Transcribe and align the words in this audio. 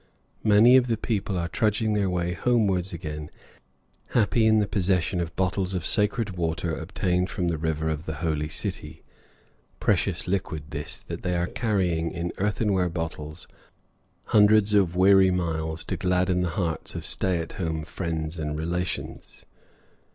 Many 0.43 0.77
of 0.77 0.87
the 0.87 0.97
people 0.97 1.37
are 1.37 1.47
trudging 1.47 1.93
their 1.93 2.09
way 2.09 2.33
homeward 2.33 2.91
again, 2.91 3.29
happy 4.15 4.47
in 4.47 4.57
the 4.57 4.65
possession 4.65 5.21
of 5.21 5.35
bottles 5.35 5.75
of 5.75 5.85
sacred 5.85 6.31
water 6.31 6.75
obtained 6.75 7.29
from 7.29 7.49
the 7.49 7.57
river 7.59 7.87
at 7.87 8.07
the 8.07 8.15
holy 8.15 8.49
city. 8.49 9.03
Precious 9.79 10.27
liquid 10.27 10.71
this, 10.71 11.01
that 11.01 11.21
they 11.21 11.35
are 11.35 11.45
carrying 11.45 12.09
in 12.09 12.31
earthenware 12.39 12.89
bottles 12.89 13.47
hundreds 14.23 14.73
of 14.73 14.95
weary 14.95 15.29
miles 15.29 15.85
to 15.85 15.97
gladden 15.97 16.41
the 16.41 16.49
hearts 16.49 16.95
of 16.95 17.05
stay 17.05 17.37
at 17.37 17.51
home 17.53 17.83
friends 17.85 18.39
and 18.39 18.57
relations. 18.57 19.45